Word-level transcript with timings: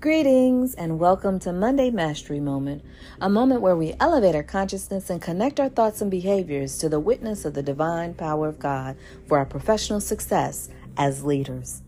Greetings 0.00 0.72
and 0.76 0.98
welcome 0.98 1.38
to 1.40 1.52
Monday 1.52 1.90
Mastery 1.90 2.40
Moment, 2.40 2.82
a 3.20 3.28
moment 3.28 3.60
where 3.60 3.76
we 3.76 3.92
elevate 4.00 4.34
our 4.34 4.42
consciousness 4.42 5.10
and 5.10 5.20
connect 5.20 5.60
our 5.60 5.68
thoughts 5.68 6.00
and 6.00 6.10
behaviors 6.10 6.78
to 6.78 6.88
the 6.88 6.98
witness 6.98 7.44
of 7.44 7.52
the 7.52 7.62
divine 7.62 8.14
power 8.14 8.48
of 8.48 8.58
God 8.58 8.96
for 9.28 9.36
our 9.36 9.44
professional 9.44 10.00
success 10.00 10.70
as 10.96 11.22
leaders. 11.22 11.82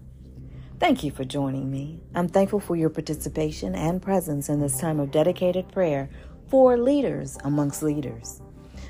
Thank 0.78 1.02
you 1.02 1.10
for 1.10 1.24
joining 1.24 1.70
me. 1.70 2.00
I'm 2.14 2.28
thankful 2.28 2.60
for 2.60 2.77
your 2.77 2.90
participation 2.90 3.74
and 3.74 4.02
presence 4.02 4.50
in 4.50 4.60
this 4.60 4.79
time 4.79 5.00
of 5.00 5.10
dedicated 5.10 5.72
prayer 5.72 6.10
for 6.48 6.76
leaders 6.76 7.38
amongst 7.44 7.82
leaders. 7.82 8.42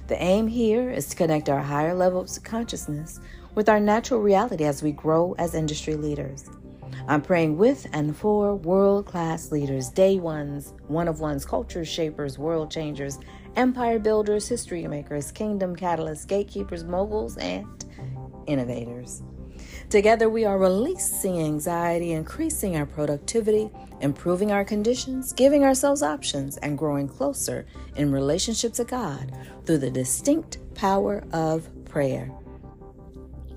The 0.08 0.20
aim 0.20 0.48
here 0.48 0.90
is 0.90 1.06
to 1.10 1.16
connect 1.16 1.48
our 1.48 1.62
higher 1.62 1.94
levels 1.94 2.38
of 2.38 2.42
consciousness 2.42 3.20
with 3.54 3.68
our 3.68 3.78
natural 3.78 4.18
reality 4.18 4.64
as 4.64 4.82
we 4.82 4.90
grow 4.90 5.36
as 5.38 5.54
industry 5.54 5.94
leaders. 5.94 6.50
I'm 7.08 7.22
praying 7.22 7.58
with 7.58 7.86
and 7.92 8.16
for 8.16 8.54
world 8.54 9.06
class 9.06 9.50
leaders, 9.50 9.88
day 9.88 10.18
ones, 10.18 10.72
one 10.86 11.08
of 11.08 11.20
ones, 11.20 11.44
culture 11.44 11.84
shapers, 11.84 12.38
world 12.38 12.70
changers, 12.70 13.18
empire 13.56 13.98
builders, 13.98 14.48
history 14.48 14.86
makers, 14.86 15.32
kingdom 15.32 15.74
catalysts, 15.74 16.26
gatekeepers, 16.26 16.84
moguls, 16.84 17.36
and 17.38 17.84
innovators. 18.46 19.22
Together, 19.90 20.30
we 20.30 20.44
are 20.44 20.58
releasing 20.58 21.38
anxiety, 21.40 22.12
increasing 22.12 22.76
our 22.76 22.86
productivity, 22.86 23.70
improving 24.00 24.50
our 24.50 24.64
conditions, 24.64 25.32
giving 25.32 25.64
ourselves 25.64 26.02
options, 26.02 26.56
and 26.58 26.78
growing 26.78 27.08
closer 27.08 27.66
in 27.96 28.10
relationship 28.10 28.72
to 28.74 28.84
God 28.84 29.32
through 29.66 29.78
the 29.78 29.90
distinct 29.90 30.58
power 30.74 31.22
of 31.32 31.68
prayer. 31.84 32.32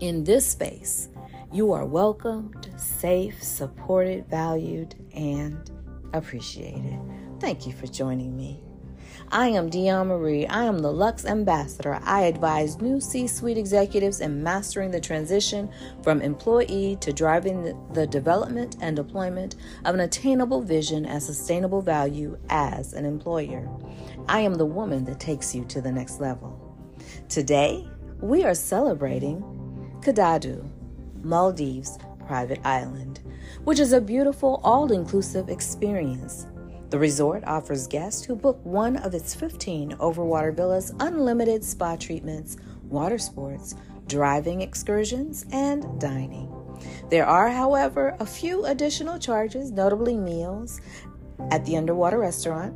In 0.01 0.25
this 0.25 0.45
space, 0.45 1.07
you 1.51 1.71
are 1.71 1.85
welcomed, 1.85 2.69
safe, 2.77 3.41
supported, 3.41 4.27
valued, 4.27 4.95
and 5.13 5.71
appreciated. 6.13 6.99
Thank 7.39 7.67
you 7.67 7.73
for 7.73 7.87
joining 7.87 8.35
me. 8.35 8.63
I 9.31 9.47
am 9.47 9.69
Dion 9.69 10.07
Marie. 10.07 10.45
I 10.47 10.65
am 10.65 10.79
the 10.79 10.91
Lux 10.91 11.25
Ambassador. 11.25 11.99
I 12.03 12.23
advise 12.23 12.81
new 12.81 12.99
C 12.99 13.27
suite 13.27 13.57
executives 13.57 14.21
in 14.21 14.43
mastering 14.43 14.91
the 14.91 14.99
transition 14.99 15.69
from 16.03 16.21
employee 16.21 16.97
to 17.01 17.11
driving 17.11 17.75
the 17.93 18.05
development 18.05 18.77
and 18.81 18.95
deployment 18.95 19.55
of 19.83 19.95
an 19.95 20.01
attainable 20.01 20.61
vision 20.61 21.05
and 21.05 21.21
sustainable 21.21 21.81
value 21.81 22.37
as 22.49 22.93
an 22.93 23.05
employer. 23.05 23.67
I 24.27 24.41
am 24.41 24.55
the 24.55 24.65
woman 24.65 25.05
that 25.05 25.19
takes 25.19 25.55
you 25.55 25.65
to 25.65 25.81
the 25.81 25.91
next 25.91 26.19
level. 26.19 26.61
Today, 27.29 27.87
we 28.21 28.43
are 28.43 28.55
celebrating 28.55 29.41
Kudadoo, 30.01 30.69
Maldives 31.25 31.97
private 32.25 32.59
island, 32.65 33.21
which 33.63 33.79
is 33.79 33.93
a 33.93 34.01
beautiful, 34.01 34.59
all 34.63 34.91
inclusive 34.91 35.49
experience. 35.49 36.47
The 36.89 36.99
resort 36.99 37.43
offers 37.45 37.87
guests 37.87 38.23
who 38.23 38.35
book 38.35 38.59
one 38.63 38.97
of 38.97 39.13
its 39.13 39.33
15 39.33 39.93
overwater 39.93 40.55
villas 40.55 40.93
unlimited 40.99 41.63
spa 41.63 41.95
treatments, 41.95 42.57
water 42.83 43.17
sports, 43.17 43.75
driving 44.07 44.61
excursions, 44.61 45.45
and 45.51 45.99
dining. 45.99 46.51
There 47.09 47.25
are, 47.25 47.49
however, 47.49 48.15
a 48.19 48.25
few 48.25 48.65
additional 48.65 49.17
charges, 49.17 49.71
notably 49.71 50.15
meals 50.15 50.81
at 51.51 51.65
the 51.65 51.77
underwater 51.77 52.19
restaurant, 52.19 52.75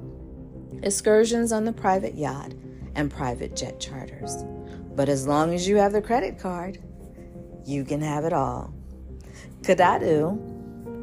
excursions 0.84 1.52
on 1.52 1.66
the 1.66 1.74
private 1.74 2.16
yacht, 2.16 2.54
and 2.96 3.12
private 3.12 3.56
jet 3.56 3.80
charters. 3.80 4.44
But 4.96 5.08
as 5.08 5.28
long 5.28 5.54
as 5.54 5.68
you 5.68 5.78
have 5.78 5.94
the 5.94 6.02
credit 6.02 6.40
card, 6.40 6.80
you 7.70 7.86
can 7.86 8.02
have 8.02 8.26
it 8.26 8.34
all. 8.34 8.74
Kudadoo 9.62 10.38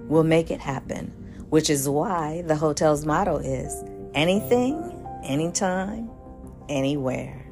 will 0.08 0.24
make 0.24 0.50
it 0.50 0.60
happen, 0.60 1.06
which 1.48 1.70
is 1.70 1.88
why 1.88 2.42
the 2.46 2.56
hotel's 2.56 3.04
motto 3.06 3.36
is 3.36 3.84
anything, 4.14 4.74
anytime, 5.22 6.10
anywhere. 6.68 7.42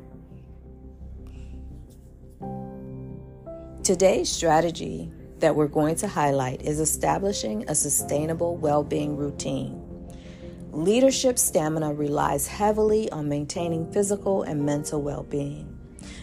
Today's 3.82 4.30
strategy 4.30 5.12
that 5.40 5.54
we're 5.54 5.68
going 5.68 5.94
to 5.96 6.08
highlight 6.08 6.62
is 6.62 6.80
establishing 6.80 7.68
a 7.68 7.74
sustainable 7.74 8.56
well 8.56 8.82
being 8.82 9.16
routine. 9.16 9.80
Leadership 10.72 11.38
stamina 11.38 11.92
relies 11.92 12.48
heavily 12.48 13.10
on 13.10 13.28
maintaining 13.28 13.92
physical 13.92 14.42
and 14.42 14.64
mental 14.64 15.02
well 15.02 15.22
being. 15.22 15.73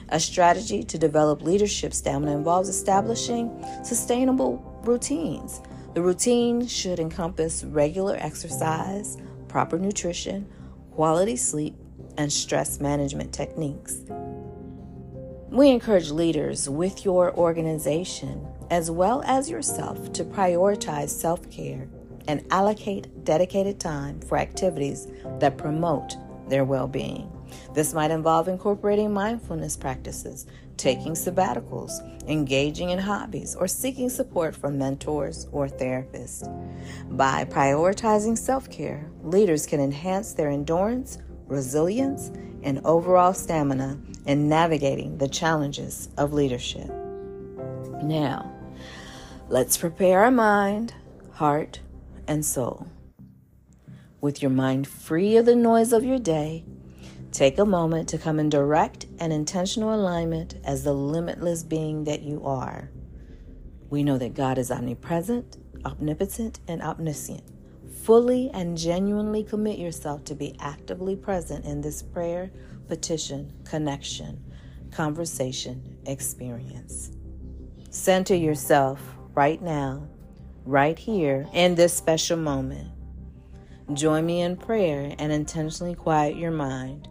A 0.09 0.19
strategy 0.19 0.83
to 0.83 0.97
develop 0.97 1.41
leadership 1.41 1.93
stamina 1.93 2.35
involves 2.35 2.69
establishing 2.69 3.65
sustainable 3.83 4.57
routines. 4.83 5.61
The 5.93 6.01
routine 6.01 6.67
should 6.67 6.99
encompass 6.99 7.63
regular 7.63 8.15
exercise, 8.17 9.17
proper 9.47 9.77
nutrition, 9.77 10.47
quality 10.91 11.35
sleep, 11.35 11.75
and 12.17 12.31
stress 12.31 12.79
management 12.79 13.33
techniques. 13.33 14.01
We 15.49 15.69
encourage 15.69 16.11
leaders 16.11 16.69
with 16.69 17.03
your 17.03 17.33
organization 17.35 18.47
as 18.69 18.89
well 18.89 19.21
as 19.25 19.49
yourself 19.49 20.13
to 20.13 20.23
prioritize 20.23 21.09
self 21.09 21.49
care 21.51 21.89
and 22.27 22.45
allocate 22.51 23.25
dedicated 23.25 23.79
time 23.79 24.21
for 24.21 24.37
activities 24.37 25.07
that 25.39 25.57
promote 25.57 26.15
their 26.47 26.63
well 26.63 26.87
being. 26.87 27.29
This 27.73 27.93
might 27.93 28.11
involve 28.11 28.47
incorporating 28.47 29.13
mindfulness 29.13 29.77
practices, 29.77 30.45
taking 30.77 31.13
sabbaticals, 31.13 31.91
engaging 32.27 32.89
in 32.89 32.99
hobbies, 32.99 33.55
or 33.55 33.67
seeking 33.67 34.09
support 34.09 34.55
from 34.55 34.77
mentors 34.77 35.47
or 35.51 35.67
therapists. 35.67 36.47
By 37.17 37.45
prioritizing 37.45 38.37
self 38.37 38.69
care, 38.69 39.09
leaders 39.23 39.65
can 39.65 39.79
enhance 39.79 40.33
their 40.33 40.49
endurance, 40.49 41.17
resilience, 41.47 42.31
and 42.63 42.81
overall 42.85 43.33
stamina 43.33 43.99
in 44.25 44.47
navigating 44.47 45.17
the 45.17 45.27
challenges 45.27 46.09
of 46.17 46.33
leadership. 46.33 46.89
Now, 48.03 48.51
let's 49.49 49.77
prepare 49.77 50.23
our 50.23 50.31
mind, 50.31 50.93
heart, 51.33 51.79
and 52.27 52.45
soul. 52.45 52.87
With 54.19 54.41
your 54.41 54.51
mind 54.51 54.87
free 54.87 55.37
of 55.37 55.45
the 55.45 55.55
noise 55.55 55.91
of 55.93 56.03
your 56.03 56.19
day, 56.19 56.63
Take 57.31 57.59
a 57.59 57.65
moment 57.65 58.09
to 58.09 58.17
come 58.17 58.39
in 58.39 58.49
direct 58.49 59.05
and 59.19 59.31
intentional 59.31 59.95
alignment 59.95 60.55
as 60.65 60.83
the 60.83 60.93
limitless 60.93 61.63
being 61.63 62.03
that 62.03 62.23
you 62.23 62.45
are. 62.45 62.91
We 63.89 64.03
know 64.03 64.17
that 64.17 64.33
God 64.33 64.57
is 64.57 64.69
omnipresent, 64.69 65.57
omnipotent, 65.85 66.59
and 66.67 66.81
omniscient. 66.81 67.43
Fully 68.03 68.49
and 68.53 68.77
genuinely 68.77 69.43
commit 69.43 69.79
yourself 69.79 70.25
to 70.25 70.35
be 70.35 70.57
actively 70.59 71.15
present 71.15 71.63
in 71.63 71.79
this 71.79 72.01
prayer, 72.01 72.51
petition, 72.89 73.53
connection, 73.63 74.43
conversation, 74.91 75.97
experience. 76.05 77.11
Center 77.91 78.35
yourself 78.35 78.99
right 79.35 79.61
now, 79.61 80.05
right 80.65 80.99
here, 80.99 81.47
in 81.53 81.75
this 81.75 81.93
special 81.93 82.37
moment. 82.37 82.89
Join 83.93 84.25
me 84.25 84.41
in 84.41 84.57
prayer 84.57 85.15
and 85.17 85.31
intentionally 85.31 85.95
quiet 85.95 86.35
your 86.35 86.51
mind. 86.51 87.07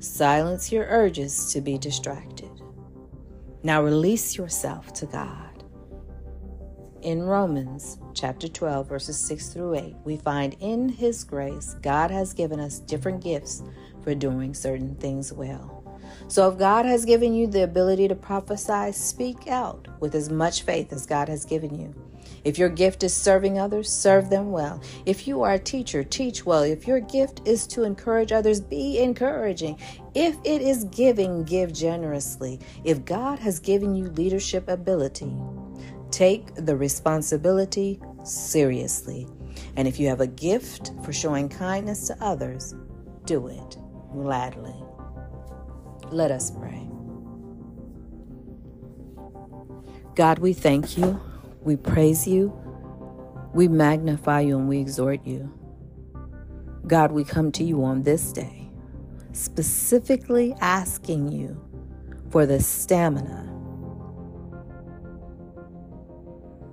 Silence 0.00 0.70
your 0.70 0.86
urges 0.88 1.52
to 1.52 1.60
be 1.60 1.76
distracted. 1.76 2.50
Now 3.64 3.82
release 3.82 4.36
yourself 4.36 4.92
to 4.94 5.06
God. 5.06 5.64
In 7.02 7.24
Romans 7.24 7.98
chapter 8.14 8.46
12, 8.46 8.88
verses 8.88 9.18
6 9.18 9.48
through 9.48 9.74
8, 9.74 9.96
we 10.04 10.16
find 10.16 10.54
in 10.60 10.88
His 10.88 11.24
grace, 11.24 11.74
God 11.82 12.12
has 12.12 12.32
given 12.32 12.60
us 12.60 12.78
different 12.78 13.24
gifts 13.24 13.64
for 14.02 14.14
doing 14.14 14.54
certain 14.54 14.94
things 14.94 15.32
well. 15.32 15.84
So 16.28 16.48
if 16.48 16.58
God 16.58 16.84
has 16.84 17.04
given 17.04 17.34
you 17.34 17.48
the 17.48 17.64
ability 17.64 18.06
to 18.06 18.14
prophesy, 18.14 18.92
speak 18.92 19.48
out 19.48 19.88
with 19.98 20.14
as 20.14 20.30
much 20.30 20.62
faith 20.62 20.92
as 20.92 21.06
God 21.06 21.28
has 21.28 21.44
given 21.44 21.74
you. 21.74 21.92
If 22.44 22.58
your 22.58 22.68
gift 22.68 23.02
is 23.02 23.14
serving 23.14 23.58
others, 23.58 23.90
serve 23.90 24.30
them 24.30 24.50
well. 24.50 24.80
If 25.06 25.26
you 25.26 25.42
are 25.42 25.54
a 25.54 25.58
teacher, 25.58 26.04
teach 26.04 26.44
well. 26.46 26.62
If 26.62 26.86
your 26.86 27.00
gift 27.00 27.42
is 27.46 27.66
to 27.68 27.84
encourage 27.84 28.32
others, 28.32 28.60
be 28.60 28.98
encouraging. 28.98 29.78
If 30.14 30.36
it 30.44 30.62
is 30.62 30.84
giving, 30.84 31.44
give 31.44 31.72
generously. 31.72 32.60
If 32.84 33.04
God 33.04 33.38
has 33.38 33.58
given 33.60 33.94
you 33.94 34.06
leadership 34.10 34.68
ability, 34.68 35.34
take 36.10 36.54
the 36.54 36.76
responsibility 36.76 38.00
seriously. 38.24 39.26
And 39.76 39.86
if 39.88 39.98
you 39.98 40.08
have 40.08 40.20
a 40.20 40.26
gift 40.26 40.92
for 41.04 41.12
showing 41.12 41.48
kindness 41.48 42.06
to 42.08 42.16
others, 42.20 42.74
do 43.24 43.48
it 43.48 43.76
gladly. 44.12 44.74
Let 46.10 46.30
us 46.30 46.50
pray. 46.50 46.88
God, 50.14 50.40
we 50.40 50.52
thank 50.52 50.98
you 50.98 51.20
we 51.68 51.76
praise 51.76 52.26
you, 52.26 52.50
we 53.52 53.68
magnify 53.68 54.40
you, 54.40 54.58
and 54.58 54.70
we 54.70 54.80
exhort 54.80 55.26
you. 55.26 55.52
God, 56.86 57.12
we 57.12 57.24
come 57.24 57.52
to 57.52 57.62
you 57.62 57.84
on 57.84 58.04
this 58.04 58.32
day, 58.32 58.70
specifically 59.32 60.54
asking 60.62 61.30
you 61.30 61.62
for 62.30 62.46
the 62.46 62.58
stamina 62.58 63.44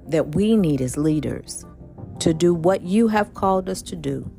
that 0.08 0.34
we 0.34 0.56
need 0.56 0.80
as 0.80 0.96
leaders 0.96 1.66
to 2.20 2.34
do 2.34 2.54
what 2.54 2.82
you 2.82 3.10
have 3.10 3.34
called 3.34 3.68
us 3.68 3.82
to 3.82 3.98
do 3.98 4.32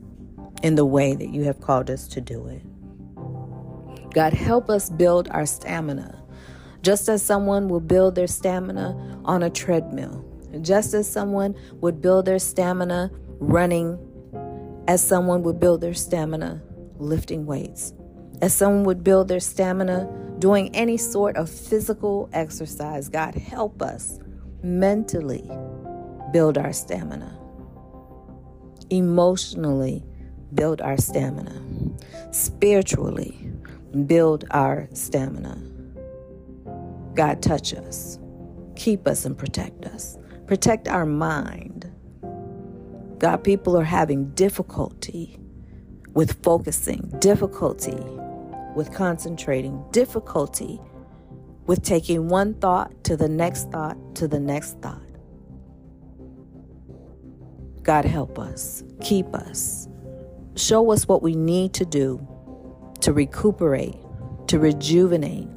in 0.63 0.75
the 0.75 0.87
way 0.87 1.15
that 1.15 1.29
you 1.29 1.45
have 1.45 1.61
called 1.61 1.91
us 1.91 2.09
to 2.09 2.23
do 2.23 2.47
it. 2.47 2.63
God, 4.15 4.33
help 4.33 4.71
us 4.71 4.89
build 4.89 5.29
our 5.33 5.45
stamina, 5.45 6.19
just 6.81 7.11
as 7.11 7.23
someone 7.23 7.69
will 7.69 7.81
build 7.81 8.15
their 8.15 8.27
stamina 8.27 9.21
on 9.27 9.43
a 9.43 9.51
treadmill, 9.51 10.25
just 10.63 10.95
as 10.95 11.09
someone 11.11 11.55
would 11.81 12.01
build 12.01 12.27
their 12.27 12.39
stamina 12.39 13.11
running, 13.39 13.99
as 14.89 15.03
someone 15.03 15.43
would 15.43 15.61
build 15.61 15.81
their 15.81 15.95
stamina 15.95 16.63
lifting 16.99 17.47
weights, 17.47 17.93
as 18.43 18.55
someone 18.55 18.85
would 18.85 19.05
build 19.05 19.29
their 19.29 19.41
stamina 19.41 20.09
doing 20.39 20.75
any 20.75 20.97
sort 20.97 21.37
of 21.37 21.49
physical 21.49 22.29
exercise. 22.33 23.09
God, 23.09 23.35
help 23.35 23.83
us 23.83 24.19
mentally 24.63 25.51
build 26.33 26.59
our 26.59 26.73
stamina, 26.73 27.39
emotionally 28.91 30.05
build 30.55 30.81
our 30.81 30.97
stamina, 30.97 31.63
spiritually 32.31 33.51
build 34.07 34.45
our 34.51 34.89
stamina. 34.93 35.59
God, 37.15 37.43
touch 37.43 37.73
us, 37.73 38.19
keep 38.77 39.09
us, 39.09 39.25
and 39.25 39.37
protect 39.37 39.87
us. 39.87 40.19
Protect 40.47 40.87
our 40.87 41.07
mind. 41.07 41.93
God, 43.19 43.43
people 43.43 43.77
are 43.77 43.85
having 43.85 44.31
difficulty 44.31 45.39
with 46.13 46.43
focusing, 46.45 47.13
difficulty 47.19 47.99
with 48.77 48.93
concentrating, 48.93 49.83
difficulty 49.91 50.81
with 51.67 51.83
taking 51.83 52.29
one 52.29 52.55
thought 52.55 52.93
to 53.05 53.17
the 53.17 53.29
next 53.29 53.71
thought 53.71 53.97
to 54.17 54.29
the 54.29 54.39
next 54.39 54.81
thought. 54.81 55.03
God, 57.83 58.05
help 58.05 58.39
us, 58.39 58.85
keep 59.01 59.35
us, 59.35 59.89
show 60.55 60.93
us 60.93 61.09
what 61.09 61.23
we 61.23 61.35
need 61.35 61.73
to 61.75 61.85
do 61.85 62.27
to 63.01 63.13
recuperate, 63.13 63.97
to 64.49 64.59
rejuvenate, 64.59 65.49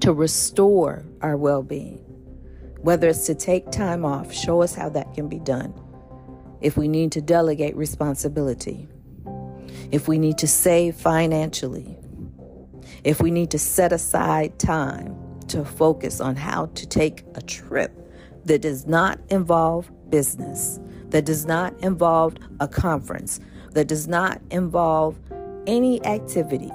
to 0.00 0.12
restore 0.12 1.04
our 1.20 1.36
well 1.36 1.62
being. 1.62 2.07
Whether 2.82 3.08
it's 3.08 3.26
to 3.26 3.34
take 3.34 3.70
time 3.70 4.04
off, 4.04 4.32
show 4.32 4.62
us 4.62 4.74
how 4.74 4.88
that 4.90 5.12
can 5.14 5.28
be 5.28 5.40
done. 5.40 5.74
If 6.60 6.76
we 6.76 6.88
need 6.88 7.12
to 7.12 7.20
delegate 7.20 7.76
responsibility, 7.76 8.88
if 9.90 10.08
we 10.08 10.18
need 10.18 10.38
to 10.38 10.46
save 10.46 10.96
financially, 10.96 11.98
if 13.04 13.20
we 13.20 13.30
need 13.30 13.50
to 13.50 13.58
set 13.58 13.92
aside 13.92 14.58
time 14.58 15.16
to 15.48 15.64
focus 15.64 16.20
on 16.20 16.36
how 16.36 16.66
to 16.66 16.86
take 16.86 17.24
a 17.34 17.40
trip 17.42 17.92
that 18.44 18.62
does 18.62 18.86
not 18.86 19.18
involve 19.28 19.90
business, 20.10 20.78
that 21.10 21.24
does 21.24 21.46
not 21.46 21.78
involve 21.80 22.36
a 22.60 22.68
conference, 22.68 23.40
that 23.72 23.88
does 23.88 24.08
not 24.08 24.40
involve 24.50 25.18
any 25.66 26.04
activity 26.04 26.70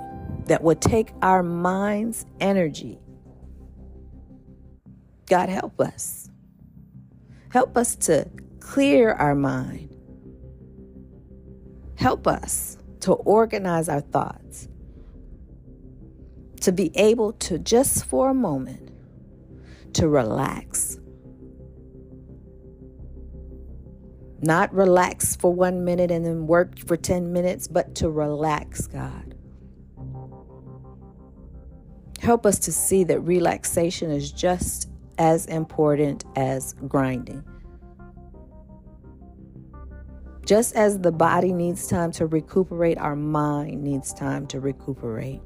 that 0.46 0.62
would 0.64 0.82
take 0.82 1.12
our 1.22 1.44
mind's 1.44 2.26
energy. 2.40 3.00
God, 5.28 5.50
help 5.50 5.80
us. 5.80 6.30
Help 7.50 7.78
us 7.78 7.96
to 7.96 8.30
clear 8.60 9.12
our 9.14 9.36
mind. 9.36 9.96
Help 11.96 12.28
us 12.28 12.78
to 13.02 13.14
organize 13.14 13.90
our 13.90 14.02
thoughts, 14.02 14.68
to 16.62 16.72
be 16.72 16.92
able 16.96 17.34
to 17.34 17.60
just 17.60 18.06
for 18.06 18.30
a 18.30 18.34
moment 18.34 18.92
to 19.94 20.08
relax. 20.08 21.00
Not 24.42 24.74
relax 24.74 25.36
for 25.36 25.54
one 25.54 25.86
minute 25.86 26.12
and 26.12 26.26
then 26.26 26.48
work 26.48 26.80
for 26.80 26.98
10 26.98 27.32
minutes, 27.32 27.68
but 27.68 27.96
to 27.96 28.10
relax, 28.10 28.88
God. 28.88 29.36
Help 32.20 32.46
us 32.46 32.60
to 32.60 32.72
see 32.72 33.04
that 33.06 33.20
relaxation 33.20 34.10
is 34.10 34.32
just 34.32 34.90
as 35.18 35.46
important 35.46 36.26
as 36.36 36.74
grinding. 36.88 37.44
Just 40.46 40.76
as 40.76 41.00
the 41.00 41.12
body 41.12 41.54
needs 41.54 41.88
time 41.88 42.12
to 42.14 42.28
recuperate, 42.28 42.98
our 42.98 43.16
mind 43.16 43.82
needs 43.82 44.14
time 44.14 44.46
to 44.48 44.60
recuperate. 44.60 45.40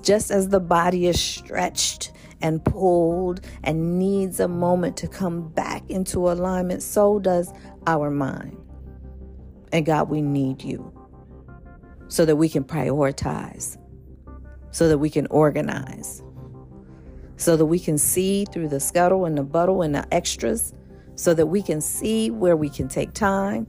Just 0.00 0.30
as 0.30 0.48
the 0.48 0.60
body 0.60 1.06
is 1.06 1.20
stretched 1.20 2.12
and 2.40 2.64
pulled 2.64 3.40
and 3.62 3.98
needs 3.98 4.40
a 4.40 4.48
moment 4.48 4.96
to 4.98 5.08
come 5.08 5.48
back 5.48 5.82
into 5.90 6.30
alignment, 6.30 6.82
so 6.82 7.18
does 7.18 7.52
our 7.86 8.10
mind. 8.10 8.56
And 9.72 9.84
God, 9.84 10.08
we 10.08 10.22
need 10.22 10.62
you 10.62 10.92
so 12.08 12.24
that 12.24 12.36
we 12.36 12.48
can 12.48 12.64
prioritize, 12.64 13.76
so 14.70 14.88
that 14.88 14.98
we 14.98 15.10
can 15.10 15.26
organize, 15.28 16.22
so 17.36 17.56
that 17.56 17.66
we 17.66 17.78
can 17.78 17.98
see 17.98 18.44
through 18.52 18.68
the 18.68 18.80
scuttle 18.80 19.24
and 19.24 19.36
the 19.36 19.42
buttle 19.42 19.82
and 19.82 19.94
the 19.94 20.14
extras, 20.14 20.72
so 21.16 21.34
that 21.34 21.46
we 21.46 21.62
can 21.62 21.80
see 21.80 22.30
where 22.30 22.56
we 22.56 22.68
can 22.68 22.88
take 22.88 23.12
time 23.12 23.66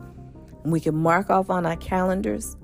and 0.64 0.72
we 0.72 0.80
can 0.80 0.96
mark 0.96 1.30
off 1.30 1.50
on 1.50 1.66
our 1.66 1.78
calendars 1.78 2.58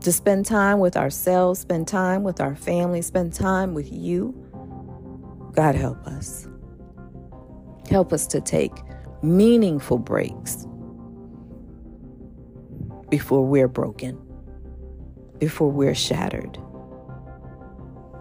to 0.00 0.12
spend 0.12 0.46
time 0.46 0.78
with 0.78 0.96
ourselves, 0.96 1.58
spend 1.58 1.88
time 1.88 2.22
with 2.22 2.40
our 2.40 2.54
family, 2.54 3.02
spend 3.02 3.32
time 3.32 3.74
with 3.74 3.92
you. 3.92 4.34
God, 5.52 5.74
help 5.74 6.06
us. 6.06 6.46
Help 7.90 8.12
us 8.12 8.26
to 8.28 8.40
take 8.40 8.72
meaningful 9.22 9.98
breaks 9.98 10.66
before 13.08 13.44
we're 13.44 13.68
broken, 13.68 14.16
before 15.38 15.70
we're 15.70 15.94
shattered, 15.94 16.58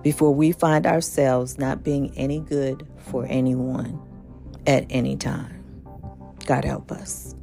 before 0.06 0.36
we 0.36 0.52
find 0.52 0.86
ourselves 0.86 1.57
not 1.57 1.84
being 1.84 2.16
any 2.16 2.40
good 2.40 2.88
for 2.96 3.25
anyone 3.25 4.00
at 4.68 4.86
any 4.92 5.18
time. 5.18 5.66
God, 6.46 6.63
help 6.63 6.92
us. 6.92 7.34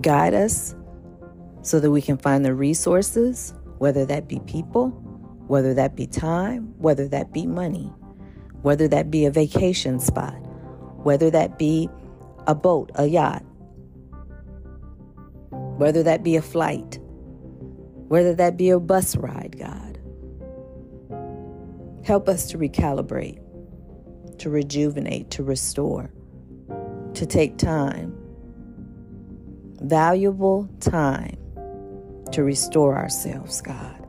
Guide 0.00 0.34
us 0.34 0.74
so 1.62 1.78
that 1.78 1.92
we 1.92 2.02
can 2.02 2.18
find 2.18 2.44
the 2.44 2.52
resources, 2.52 3.54
whether 3.78 4.04
that 4.06 4.26
be 4.26 4.40
people, 4.40 4.88
whether 5.46 5.72
that 5.72 5.94
be 5.94 6.08
time, 6.08 6.74
whether 6.78 7.06
that 7.06 7.32
be 7.32 7.46
money, 7.46 7.86
whether 8.62 8.88
that 8.88 9.12
be 9.12 9.24
a 9.24 9.30
vacation 9.30 10.00
spot, 10.00 10.34
whether 11.04 11.30
that 11.30 11.60
be 11.60 11.88
a 12.48 12.56
boat, 12.56 12.90
a 12.96 13.06
yacht, 13.06 13.44
whether 15.76 16.02
that 16.02 16.24
be 16.24 16.34
a 16.34 16.42
flight, 16.42 16.98
whether 18.08 18.34
that 18.34 18.56
be 18.56 18.70
a 18.70 18.80
bus 18.80 19.16
ride, 19.16 19.56
God. 19.56 19.87
Help 22.08 22.26
us 22.26 22.46
to 22.46 22.56
recalibrate, 22.56 23.38
to 24.38 24.48
rejuvenate, 24.48 25.30
to 25.30 25.42
restore, 25.42 26.10
to 27.12 27.26
take 27.26 27.58
time, 27.58 28.16
valuable 29.82 30.66
time 30.80 31.36
to 32.32 32.42
restore 32.42 32.96
ourselves, 32.96 33.60
God. 33.60 34.08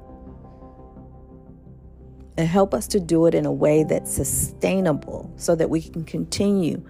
And 2.37 2.47
help 2.47 2.73
us 2.73 2.87
to 2.87 3.01
do 3.01 3.25
it 3.25 3.35
in 3.35 3.45
a 3.45 3.51
way 3.51 3.83
that's 3.83 4.13
sustainable 4.13 5.33
so 5.35 5.53
that 5.55 5.69
we 5.69 5.81
can 5.81 6.05
continue 6.05 6.81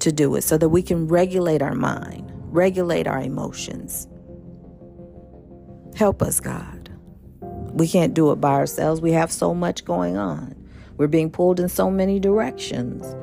to 0.00 0.10
do 0.10 0.34
it, 0.34 0.42
so 0.42 0.58
that 0.58 0.70
we 0.70 0.82
can 0.82 1.06
regulate 1.06 1.62
our 1.62 1.76
mind, 1.76 2.28
regulate 2.46 3.06
our 3.06 3.22
emotions. 3.22 4.08
Help 5.94 6.22
us, 6.22 6.40
God. 6.40 6.79
We 7.72 7.88
can't 7.88 8.14
do 8.14 8.32
it 8.32 8.36
by 8.36 8.52
ourselves. 8.52 9.00
We 9.00 9.12
have 9.12 9.30
so 9.30 9.54
much 9.54 9.84
going 9.84 10.16
on. 10.16 10.54
We're 10.96 11.06
being 11.06 11.30
pulled 11.30 11.60
in 11.60 11.68
so 11.68 11.90
many 11.90 12.20
directions. 12.20 13.16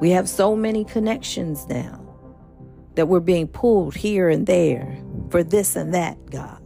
We 0.00 0.10
have 0.10 0.28
so 0.28 0.54
many 0.54 0.84
connections 0.84 1.66
now 1.68 2.00
that 2.94 3.06
we're 3.06 3.20
being 3.20 3.48
pulled 3.48 3.96
here 3.96 4.28
and 4.28 4.46
there 4.46 5.02
for 5.30 5.42
this 5.42 5.76
and 5.76 5.94
that, 5.94 6.30
God. 6.30 6.60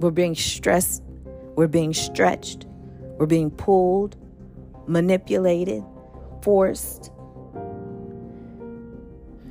We're 0.00 0.10
being 0.10 0.34
stressed. 0.34 1.02
We're 1.56 1.66
being 1.66 1.92
stretched. 1.92 2.66
We're 3.18 3.26
being 3.26 3.50
pulled, 3.50 4.16
manipulated, 4.86 5.82
forced. 6.42 7.10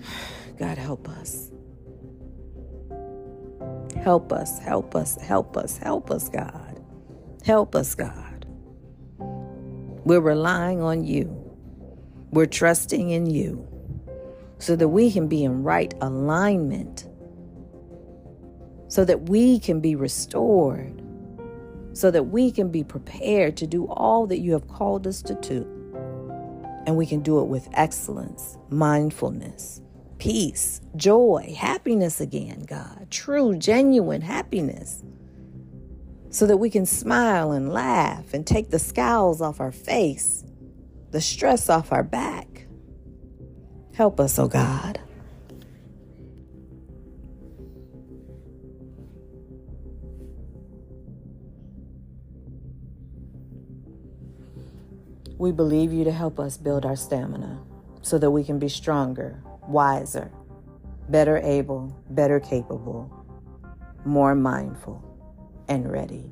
God, 0.58 0.78
help 0.78 1.10
us. 1.10 1.52
Help 4.02 4.32
us, 4.32 4.60
help 4.60 4.96
us, 4.96 5.18
help 5.18 5.58
us, 5.58 5.78
help 5.78 6.12
us, 6.12 6.30
God. 6.30 6.82
Help 7.46 7.76
us, 7.76 7.96
God. 7.96 8.46
We're 9.20 10.22
relying 10.22 10.82
on 10.82 11.04
you. 11.04 11.36
We're 12.32 12.46
trusting 12.46 13.10
in 13.10 13.26
you 13.26 13.68
so 14.60 14.76
that 14.76 14.88
we 14.88 15.12
can 15.12 15.28
be 15.28 15.44
in 15.44 15.64
right 15.64 15.94
alignment 16.02 17.08
so 18.88 19.04
that 19.06 19.30
we 19.30 19.60
can 19.60 19.82
be 19.82 19.96
restored, 19.96 21.02
so 21.94 22.10
that 22.12 22.24
we 22.24 22.52
can 22.52 22.70
be 22.70 22.84
prepared 22.84 23.58
to 23.58 23.68
do 23.68 23.86
all 23.88 24.28
that 24.28 24.40
you 24.40 24.54
have 24.54 24.68
called 24.68 25.06
us 25.08 25.22
to 25.24 25.36
do. 25.36 25.64
And 26.86 26.96
we 26.96 27.06
can 27.06 27.22
do 27.22 27.42
it 27.42 27.46
with 27.46 27.68
excellence, 27.74 28.58
mindfulness, 28.70 29.82
peace, 30.20 30.82
joy, 30.96 31.56
happiness 31.58 32.20
again, 32.20 32.66
God. 32.68 33.08
True, 33.10 33.56
genuine 33.58 34.22
happiness. 34.22 35.04
So 36.30 36.46
that 36.48 36.58
we 36.58 36.70
can 36.70 36.86
smile 36.86 37.52
and 37.52 37.72
laugh 37.72 38.34
and 38.34 38.46
take 38.46 38.70
the 38.70 38.80
scowls 38.80 39.42
off 39.42 39.60
our 39.60 39.72
face, 39.72 40.44
the 41.12 41.22
stress 41.22 41.70
off 41.70 41.92
our 41.92 42.04
back. 42.04 42.68
Help 43.94 44.20
us, 44.20 44.38
oh 44.38 44.48
God. 44.48 45.00
We 55.40 55.52
believe 55.52 55.94
you 55.94 56.04
to 56.04 56.12
help 56.12 56.40
us 56.40 56.58
build 56.58 56.86
our 56.86 56.96
stamina 56.96 57.60
so 58.02 58.18
that 58.18 58.32
we 58.32 58.44
can 58.44 58.58
be 58.58 58.70
stronger, 58.70 59.44
wiser, 59.68 60.32
better 61.10 61.38
able, 61.44 61.96
better 62.12 62.40
capable, 62.40 63.12
more 64.06 64.36
mindful, 64.36 65.04
and 65.68 65.92
ready. 65.92 66.32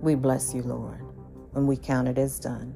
We 0.00 0.14
bless 0.14 0.54
you, 0.54 0.62
Lord, 0.62 1.00
when 1.52 1.66
we 1.66 1.76
count 1.76 2.08
it 2.08 2.18
as 2.18 2.38
done. 2.38 2.74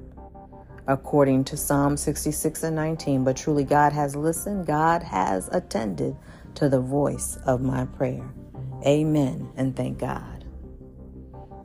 According 0.87 1.45
to 1.45 1.57
Psalm 1.57 1.95
66 1.95 2.63
and 2.63 2.75
19, 2.75 3.23
but 3.23 3.37
truly 3.37 3.63
God 3.63 3.93
has 3.93 4.15
listened, 4.15 4.65
God 4.65 5.01
has 5.01 5.47
attended 5.53 6.17
to 6.55 6.67
the 6.67 6.81
voice 6.81 7.37
of 7.45 7.61
my 7.61 7.85
prayer. 7.85 8.29
Amen 8.85 9.49
and 9.55 9.75
thank 9.75 9.99
God. 9.99 10.43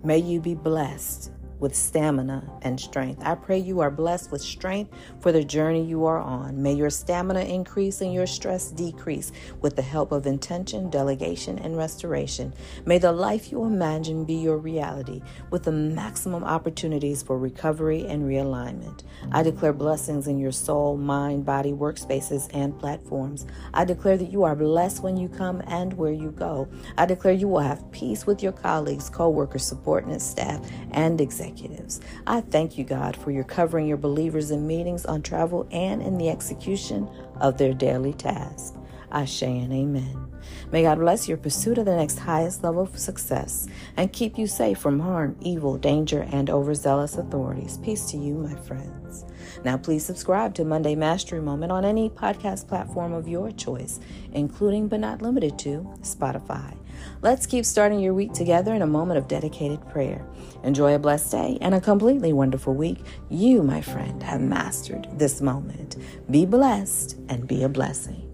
May 0.05 0.19
you 0.19 0.41
be 0.41 0.55
blessed 0.55 1.33
with 1.61 1.75
stamina 1.75 2.49
and 2.63 2.79
strength. 2.79 3.23
I 3.25 3.35
pray 3.35 3.59
you 3.59 3.81
are 3.81 3.91
blessed 3.91 4.31
with 4.31 4.43
strength 4.43 4.93
for 5.21 5.33
the 5.33 5.43
journey 5.45 5.85
you 5.85 6.05
are 6.07 6.19
on. 6.19 6.63
May 6.63 6.75
your 6.75 6.91
stamina 6.91 7.41
increase 7.41 8.01
and 8.01 8.13
your 8.13 8.27
stress 8.27 8.71
decrease 8.71 9.33
with 9.61 9.77
the 9.77 9.83
help 9.83 10.13
of 10.13 10.27
intention, 10.27 10.91
delegation, 10.91 11.59
and 11.59 11.77
restoration. 11.77 12.55
May 12.87 12.99
the 12.99 13.13
life 13.13 13.51
you 13.51 13.65
imagine 13.65 14.25
be 14.25 14.35
your 14.35 14.59
reality 14.59 15.23
with 15.51 15.65
the 15.65 15.73
maximum 15.73 16.45
opportunities 16.45 17.23
for 17.23 17.39
recovery 17.39 18.07
and 18.07 18.23
realignment. 18.23 19.03
I 19.33 19.43
declare 19.43 19.73
blessings 19.73 20.29
in 20.29 20.39
your 20.39 20.53
soul, 20.53 20.97
mind, 20.97 21.45
body, 21.45 21.73
workspaces, 21.73 22.49
and 22.55 22.79
platforms. 22.79 23.47
I 23.75 23.85
declare 23.85 24.17
that 24.17 24.31
you 24.31 24.45
are 24.45 24.55
blessed 24.55 25.03
when 25.03 25.17
you 25.17 25.29
come 25.29 25.63
and 25.67 25.93
where 25.95 26.13
you 26.13 26.31
go. 26.31 26.69
I 26.97 27.07
declare 27.07 27.35
you 27.35 27.49
will 27.49 27.61
have 27.61 27.91
peace 27.91 28.27
with 28.27 28.43
your 28.43 28.53
colleagues, 28.53 29.11
co 29.11 29.29
workers, 29.29 29.67
subordinates, 29.67 30.25
staff, 30.25 30.61
and 30.93 31.21
executives 31.21 31.48
executives. 31.49 32.01
I 32.27 32.41
thank 32.43 32.79
you, 32.79 32.85
God, 32.85 33.17
for 33.17 33.31
your 33.31 33.45
covering 33.45 33.87
your 33.87 33.97
believers 33.97 34.51
in 34.51 34.67
meetings, 34.67 35.05
on 35.07 35.23
travel, 35.23 35.67
and 35.71 36.03
in 36.03 36.19
the 36.19 36.29
execution 36.29 37.09
of 37.41 37.59
their 37.59 37.75
daily 37.75 38.13
tasks. 38.13 38.77
Ashe 39.11 39.43
and 39.43 39.73
amen. 39.73 40.28
May 40.73 40.83
God 40.83 40.99
bless 40.99 41.29
your 41.29 41.37
pursuit 41.37 41.79
of 41.79 41.87
the 41.87 41.97
next 41.97 42.19
highest 42.19 42.63
level 42.63 42.83
of 42.83 42.99
success 42.99 43.67
and 43.97 44.13
keep 44.13 44.39
you 44.39 44.47
safe 44.47 44.79
from 44.79 45.01
harm, 45.01 45.37
evil, 45.41 45.77
danger, 45.77 46.27
and 46.33 46.51
overzealous 46.51 47.17
authorities. 47.17 47.79
Peace 47.79 48.11
to 48.11 48.17
you, 48.17 48.35
my 48.35 48.55
friends. 48.55 49.25
Now, 49.65 49.77
please 49.77 50.05
subscribe 50.05 50.55
to 50.55 50.65
Monday 50.65 50.95
Mastery 50.95 51.41
Moment 51.41 51.73
on 51.73 51.85
any 51.85 52.11
podcast 52.11 52.69
platform 52.69 53.13
of 53.13 53.29
your 53.29 53.51
choice, 53.53 54.01
including 54.33 54.89
but 54.89 55.01
not 55.01 55.23
limited 55.23 55.59
to 55.61 55.91
Spotify. 56.03 56.77
Let's 57.23 57.47
keep 57.47 57.65
starting 57.65 58.01
your 58.01 58.15
week 58.15 58.33
together 58.33 58.75
in 58.75 58.83
a 58.83 58.87
moment 58.87 59.19
of 59.19 59.29
dedicated 59.29 59.87
prayer. 59.89 60.25
Enjoy 60.65 60.95
a 60.95 60.99
blessed 60.99 61.31
day 61.31 61.59
and 61.61 61.75
a 61.75 61.81
completely 61.81 62.33
wonderful 62.33 62.75
week. 62.75 62.99
You, 63.29 63.63
my 63.63 63.81
friend, 63.81 64.23
have 64.23 64.41
mastered 64.41 65.09
this 65.13 65.41
moment. 65.41 65.97
Be 66.31 66.45
blessed 66.45 67.17
and 67.29 67.47
be 67.47 67.63
a 67.63 67.69
blessing. 67.69 68.28